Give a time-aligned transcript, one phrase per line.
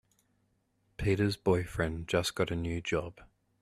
[0.97, 3.19] Peter's boyfriend just got a new job.